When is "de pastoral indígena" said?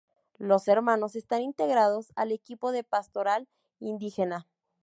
2.71-4.47